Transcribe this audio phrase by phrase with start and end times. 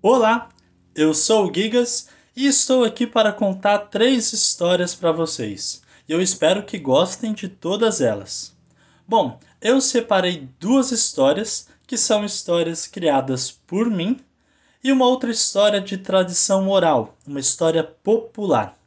[0.00, 0.48] Olá,
[0.94, 5.82] eu sou o Gigas e estou aqui para contar três histórias para vocês.
[6.08, 8.56] Eu espero que gostem de todas elas.
[9.08, 14.20] Bom, eu separei duas histórias que são histórias criadas por mim
[14.84, 18.78] e uma outra história de tradição oral, uma história popular.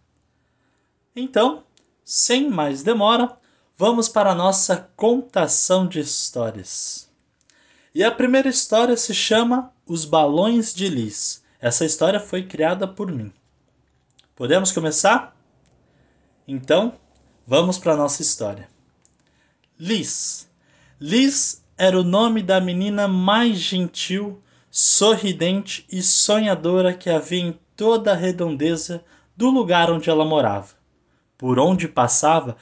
[1.14, 1.66] Então,
[2.06, 3.38] sem mais demora,
[3.78, 7.11] vamos para a nossa contação de histórias.
[7.94, 11.44] E a primeira história se chama Os Balões de Lis.
[11.60, 13.34] Essa história foi criada por mim.
[14.34, 15.36] Podemos começar?
[16.48, 16.94] Então,
[17.46, 18.70] vamos para a nossa história.
[19.78, 20.50] Liz.
[21.02, 28.14] Liz era o nome da menina mais gentil, sorridente e sonhadora que havia em toda
[28.14, 29.04] a redondeza
[29.36, 30.76] do lugar onde ela morava.
[31.38, 32.56] Por onde passava,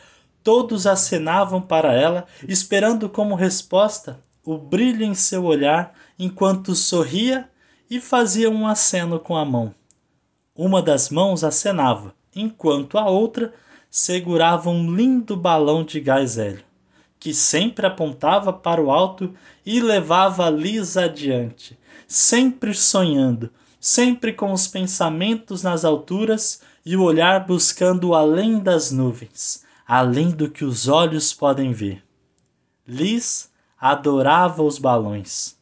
[0.43, 7.49] todos acenavam para ela, esperando como resposta o brilho em seu olhar enquanto sorria
[7.89, 9.73] e fazia um aceno com a mão.
[10.55, 13.53] Uma das mãos acenava, enquanto a outra
[13.89, 16.63] segurava um lindo balão de gás hélio,
[17.19, 19.33] que sempre apontava para o alto
[19.65, 27.45] e levava Lisa adiante, sempre sonhando, sempre com os pensamentos nas alturas e o olhar
[27.45, 32.03] buscando além das nuvens, além do que os olhos podem ver.
[32.87, 33.49] Liz
[33.79, 35.57] adorava os balões.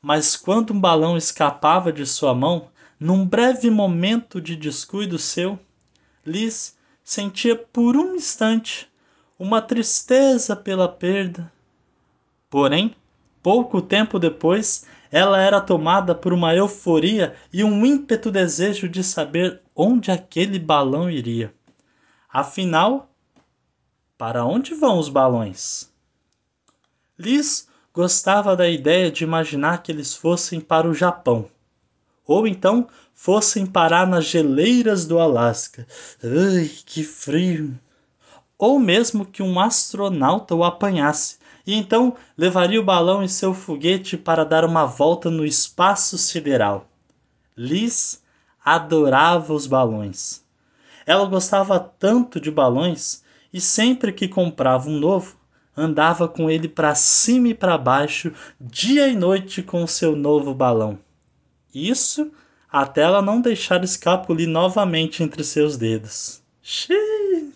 [0.00, 5.58] Mas quando um balão escapava de sua mão, num breve momento de descuido seu,
[6.24, 8.88] Liz sentia por um instante
[9.38, 11.52] uma tristeza pela perda.
[12.48, 12.94] Porém,
[13.42, 19.60] pouco tempo depois, ela era tomada por uma euforia e um ímpeto desejo de saber
[19.76, 21.52] onde aquele balão iria.
[22.32, 23.10] Afinal,
[24.16, 25.93] para onde vão os balões?
[27.18, 31.48] Liz gostava da ideia de imaginar que eles fossem para o Japão.
[32.26, 35.86] Ou então fossem parar nas geleiras do Alasca.
[36.22, 37.78] Ai, que frio!
[38.58, 44.16] Ou mesmo que um astronauta o apanhasse e então levaria o balão e seu foguete
[44.16, 46.88] para dar uma volta no espaço sideral.
[47.56, 48.22] Liz
[48.64, 50.42] adorava os balões.
[51.06, 53.22] Ela gostava tanto de balões
[53.52, 55.36] e sempre que comprava um novo,
[55.76, 60.98] andava com ele para cima e para baixo, dia e noite com seu novo balão.
[61.74, 62.30] Isso
[62.70, 66.42] até ela não deixar escapulir novamente entre seus dedos.
[66.62, 67.52] Xiii.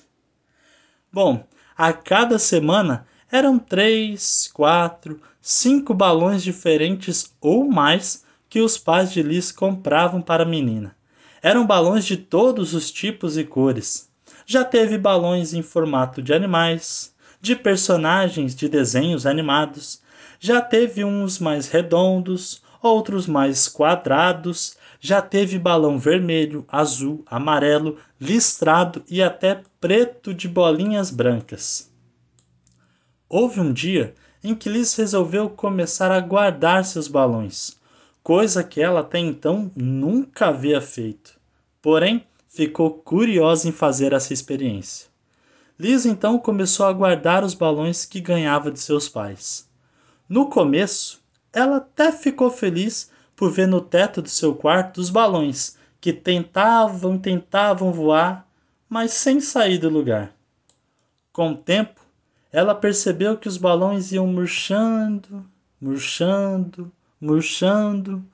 [1.13, 1.45] Bom,
[1.77, 9.23] a cada semana eram três, quatro, cinco balões diferentes ou mais que os pais de
[9.23, 10.97] Liz compravam para a menina.
[11.43, 14.09] Eram balões de todos os tipos e cores.
[14.47, 20.03] Já teve balões em formato de animais, de personagens de desenhos animados.
[20.41, 29.03] Já teve uns mais redondos, outros mais quadrados, já teve balão vermelho, azul, amarelo, listrado
[29.09, 31.91] e até preto de bolinhas brancas.
[33.29, 37.77] Houve um dia em que Liz resolveu começar a guardar seus balões,
[38.23, 41.39] coisa que ela até então nunca havia feito.
[41.81, 45.08] Porém, ficou curiosa em fazer essa experiência.
[45.81, 49.71] Liz então começou a guardar os balões que ganhava de seus pais.
[50.29, 51.23] No começo,
[51.53, 57.15] ela até ficou feliz por ver no teto do seu quarto os balões que tentavam
[57.15, 58.45] e tentavam voar,
[58.89, 60.35] mas sem sair do lugar.
[61.33, 62.01] Com o tempo,
[62.51, 65.49] ela percebeu que os balões iam murchando,
[65.81, 66.91] murchando,
[67.21, 68.25] murchando,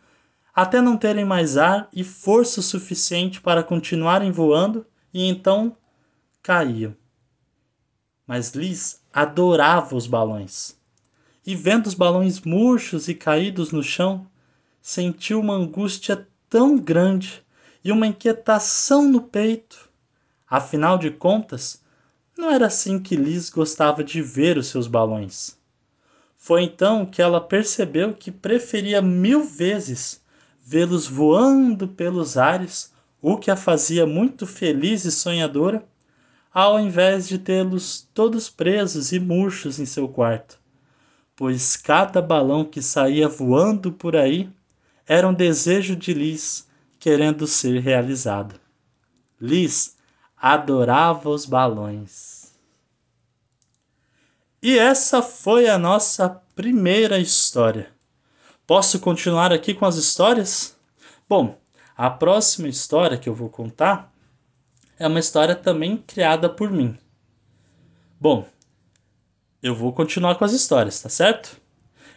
[0.54, 5.76] até não terem mais ar e força suficiente para continuarem voando e então
[6.42, 6.96] caíam
[8.26, 10.76] mas Liz adorava os balões.
[11.46, 14.26] E vendo os balões murchos e caídos no chão,
[14.80, 17.42] sentiu uma angústia tão grande
[17.84, 19.88] e uma inquietação no peito.
[20.48, 21.82] Afinal de contas,
[22.36, 25.56] não era assim que Liz gostava de ver os seus balões.
[26.36, 30.22] Foi então que ela percebeu que preferia mil vezes
[30.64, 35.86] vê-los voando pelos ares, o que a fazia muito feliz e sonhadora,
[36.54, 40.56] ao invés de tê-los todos presos e murchos em seu quarto,
[41.34, 44.48] pois cada balão que saía voando por aí
[45.04, 46.68] era um desejo de Liz
[47.00, 48.54] querendo ser realizado.
[49.40, 49.96] Liz
[50.36, 52.52] adorava os balões.
[54.62, 57.90] E essa foi a nossa primeira história.
[58.64, 60.76] Posso continuar aqui com as histórias?
[61.28, 61.58] Bom,
[61.96, 64.13] a próxima história que eu vou contar
[64.98, 66.96] é uma história também criada por mim.
[68.20, 68.46] Bom,
[69.62, 71.60] eu vou continuar com as histórias, tá certo?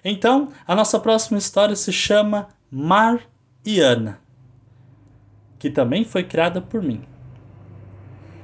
[0.03, 3.21] Então, a nossa próxima história se chama Mar
[3.65, 4.19] e Ana,
[5.57, 7.03] que também foi criada por mim.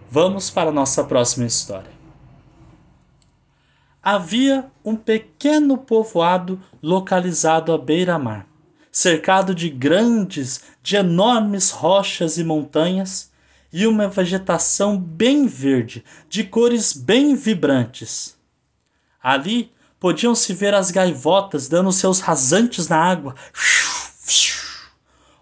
[0.10, 1.92] Vamos para a nossa próxima história.
[4.02, 8.46] Havia um pequeno povoado localizado à beira-mar,
[8.92, 13.33] cercado de grandes, de enormes rochas e montanhas
[13.74, 18.38] e uma vegetação bem verde, de cores bem vibrantes.
[19.22, 23.36] Ali podiam-se ver as gaivotas dando seus rasantes na água,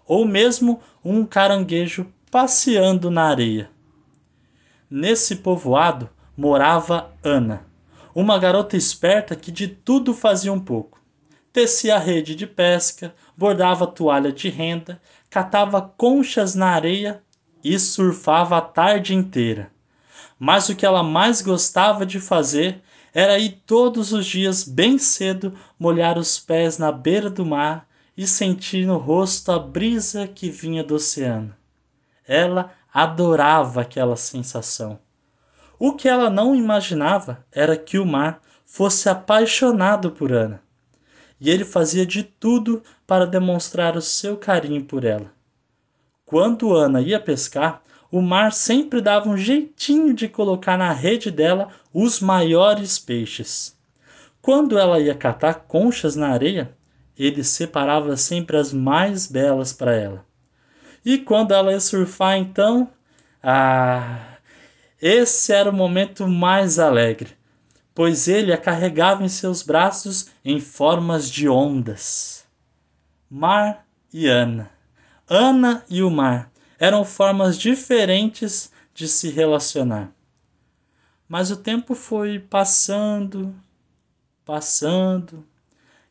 [0.06, 3.70] ou mesmo um caranguejo passeando na areia.
[4.90, 7.70] Nesse povoado morava Ana
[8.14, 11.00] uma garota esperta que de tudo fazia um pouco.
[11.52, 17.22] Tecia rede de pesca, bordava toalha de renda, catava conchas na areia
[17.62, 19.70] e surfava a tarde inteira.
[20.38, 22.82] Mas o que ela mais gostava de fazer
[23.14, 27.86] era ir todos os dias bem cedo molhar os pés na beira do mar
[28.16, 31.54] e sentir no rosto a brisa que vinha do oceano.
[32.26, 34.98] Ela adorava aquela sensação.
[35.78, 40.62] O que ela não imaginava era que o mar fosse apaixonado por Ana.
[41.40, 45.32] E ele fazia de tudo para demonstrar o seu carinho por ela.
[46.32, 51.68] Quando Ana ia pescar, o mar sempre dava um jeitinho de colocar na rede dela
[51.92, 53.76] os maiores peixes.
[54.40, 56.74] Quando ela ia catar conchas na areia,
[57.18, 60.24] ele separava sempre as mais belas para ela.
[61.04, 62.88] E quando ela ia surfar, então,
[63.42, 64.38] ah,
[65.02, 67.36] esse era o momento mais alegre,
[67.94, 72.46] pois ele a carregava em seus braços em formas de ondas.
[73.28, 74.71] Mar e Ana.
[75.34, 80.12] Ana e o mar eram formas diferentes de se relacionar.
[81.26, 83.54] Mas o tempo foi passando,
[84.44, 85.42] passando,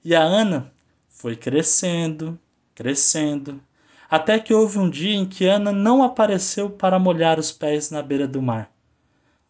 [0.04, 0.74] e a Ana
[1.08, 2.40] foi crescendo,
[2.74, 3.62] crescendo,
[4.10, 8.02] até que houve um dia em que Ana não apareceu para molhar os pés na
[8.02, 8.72] beira do mar.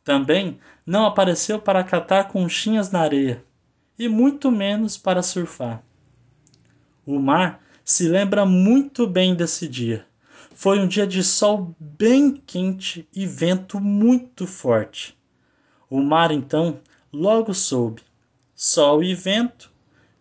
[0.03, 3.41] Também não apareceu para catar conchinhas na areia,
[3.97, 5.81] e muito menos para surfar.
[7.05, 10.05] O mar se lembra muito bem desse dia.
[10.55, 15.17] Foi um dia de sol bem quente e vento muito forte.
[15.89, 16.79] O mar então
[17.11, 18.01] logo soube:
[18.55, 19.69] sol e vento,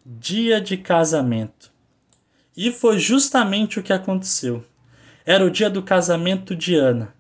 [0.05, 1.73] dia de casamento.
[2.57, 4.65] E foi justamente o que aconteceu.
[5.25, 7.15] Era o dia do casamento de Ana.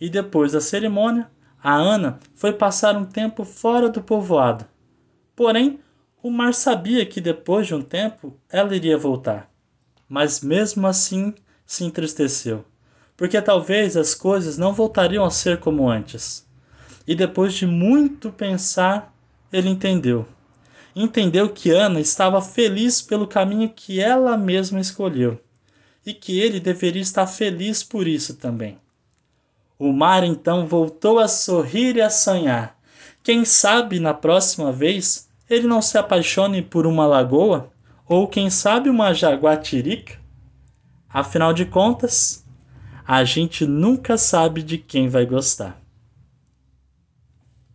[0.00, 1.28] E depois da cerimônia,
[1.60, 4.64] a Ana foi passar um tempo fora do povoado.
[5.34, 5.80] Porém,
[6.22, 9.47] o mar sabia que depois de um tempo ela iria voltar.
[10.08, 11.34] Mas mesmo assim
[11.66, 12.64] se entristeceu,
[13.16, 16.46] porque talvez as coisas não voltariam a ser como antes.
[17.06, 19.14] E depois de muito pensar,
[19.52, 20.26] ele entendeu.
[20.94, 25.40] Entendeu que Ana estava feliz pelo caminho que ela mesma escolheu
[26.04, 28.78] e que ele deveria estar feliz por isso também.
[29.78, 32.76] O mar então voltou a sorrir e a sonhar.
[33.22, 37.70] Quem sabe na próxima vez ele não se apaixone por uma lagoa
[38.08, 40.18] ou quem sabe uma jaguatirica?
[41.08, 42.44] Afinal de contas,
[43.06, 45.80] a gente nunca sabe de quem vai gostar.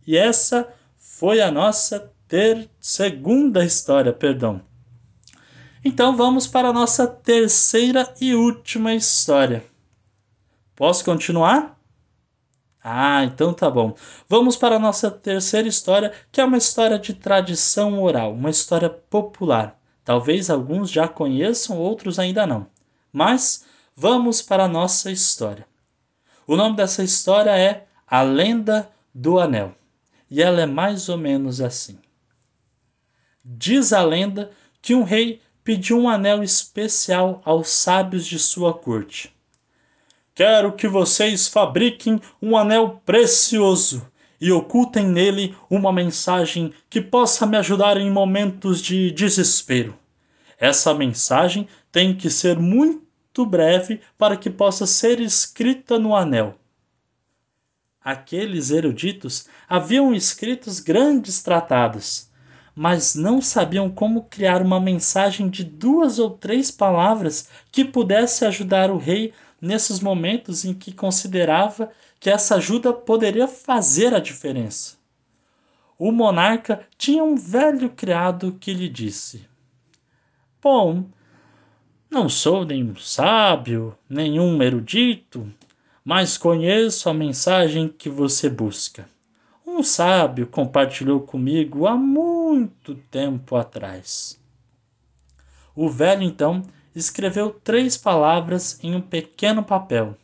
[0.06, 4.60] E essa foi a nossa ter segunda história, perdão.
[5.84, 9.64] Então vamos para a nossa terceira e última história.
[10.74, 11.78] Posso continuar?
[12.82, 13.94] Ah, então tá bom.
[14.28, 18.90] Vamos para a nossa terceira história, que é uma história de tradição oral, uma história
[18.90, 19.78] popular.
[20.04, 22.66] Talvez alguns já conheçam, outros ainda não.
[23.12, 23.64] Mas
[23.96, 25.66] vamos para a nossa história.
[26.46, 29.74] O nome dessa história é A Lenda do Anel.
[30.30, 31.98] E ela é mais ou menos assim.
[33.42, 39.34] Diz a lenda que um rei pediu um anel especial aos sábios de sua corte.
[40.34, 44.06] Quero que vocês fabriquem um anel precioso
[44.40, 49.96] e ocultem nele uma mensagem que possa me ajudar em momentos de desespero.
[50.58, 56.56] Essa mensagem tem que ser muito breve para que possa ser escrita no anel.
[58.02, 62.28] Aqueles eruditos haviam escrito grandes tratados,
[62.74, 68.90] mas não sabiam como criar uma mensagem de duas ou três palavras que pudesse ajudar
[68.90, 71.90] o rei nesses momentos em que considerava
[72.24, 74.96] que essa ajuda poderia fazer a diferença.
[75.98, 79.46] O monarca tinha um velho criado que lhe disse:
[80.62, 81.04] Bom,
[82.10, 85.52] não sou nenhum sábio, nenhum erudito,
[86.02, 89.06] mas conheço a mensagem que você busca.
[89.66, 94.40] Um sábio compartilhou comigo há muito tempo atrás.
[95.76, 96.62] O velho então
[96.96, 100.16] escreveu três palavras em um pequeno papel,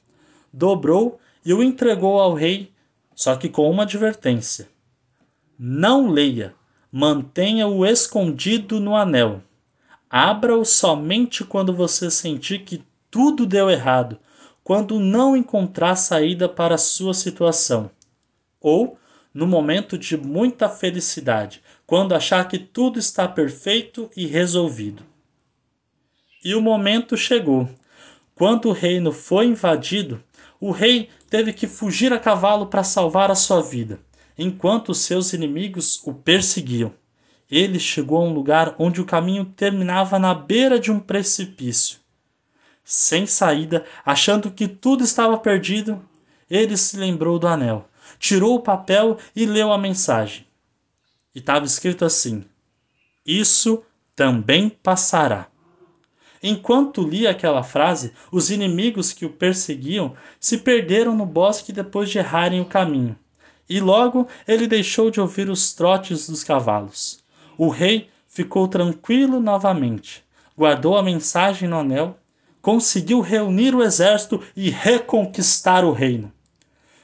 [0.51, 2.73] dobrou e o entregou ao rei,
[3.15, 4.69] só que com uma advertência:
[5.59, 6.55] Não leia,
[6.91, 9.43] mantenha-o escondido no anel.
[10.09, 14.19] Abra-o somente quando você sentir que tudo deu errado,
[14.63, 17.91] quando não encontrar saída para a sua situação,
[18.61, 18.99] ou
[19.33, 25.05] no momento de muita felicidade, quando achar que tudo está perfeito e resolvido.
[26.45, 27.69] E o momento chegou.
[28.35, 30.23] Quando o reino foi invadido,
[30.61, 34.01] o rei teve que fugir a cavalo para salvar a sua vida,
[34.37, 36.93] enquanto seus inimigos o perseguiam.
[37.49, 41.99] Ele chegou a um lugar onde o caminho terminava na beira de um precipício.
[42.85, 46.05] Sem saída, achando que tudo estava perdido,
[46.51, 50.45] ele se lembrou do anel, tirou o papel e leu a mensagem.
[51.35, 52.45] E estava escrito assim:
[53.25, 53.85] Isso
[54.17, 55.50] também passará.
[56.43, 62.19] Enquanto lia aquela frase, os inimigos que o perseguiam se perderam no bosque depois de
[62.19, 63.17] errarem o caminho.
[63.69, 67.23] E logo ele deixou de ouvir os trotes dos cavalos.
[67.59, 70.25] O rei ficou tranquilo novamente,
[70.57, 72.19] guardou a mensagem no anel,
[72.63, 76.33] conseguiu reunir o exército e reconquistar o reino.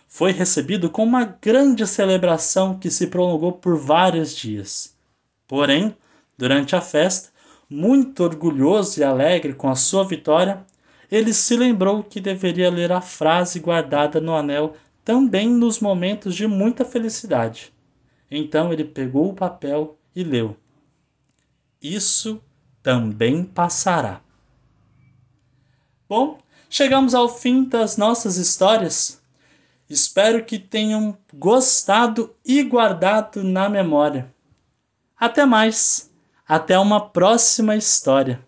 [0.08, 4.94] Foi recebido com uma grande celebração que se prolongou por vários dias.
[5.46, 5.94] Porém,
[6.38, 7.28] durante a festa,
[7.68, 10.64] muito orgulhoso e alegre com a sua vitória,
[11.10, 16.46] ele se lembrou que deveria ler a frase guardada no anel também nos momentos de
[16.46, 17.72] muita felicidade.
[18.30, 20.56] Então ele pegou o papel e leu:
[21.80, 22.42] Isso
[22.82, 24.20] também passará.
[26.08, 29.22] Bom, chegamos ao fim das nossas histórias.
[29.88, 34.34] Espero que tenham gostado e guardado na memória.
[35.16, 36.12] Até mais!
[36.48, 38.45] Até uma próxima história.